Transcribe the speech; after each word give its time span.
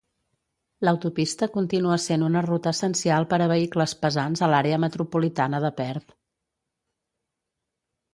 L'autopista 0.87 1.47
continua 1.57 1.97
sent 2.05 2.23
una 2.27 2.41
ruta 2.45 2.73
essencial 2.77 3.27
per 3.33 3.39
a 3.45 3.49
vehicles 3.51 3.93
pesants 4.05 4.41
a 4.47 4.49
l'àrea 4.53 4.79
metropolitana 4.85 5.61
de 5.67 5.71
Perth. 5.83 6.17